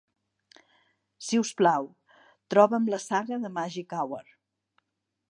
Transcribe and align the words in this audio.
Si 1.25 1.37
us 1.41 1.51
plau, 1.59 1.85
troba'm 2.53 2.87
la 2.93 2.99
saga 3.03 3.37
de 3.43 3.51
Magic 3.59 3.93
Hour. 3.99 4.33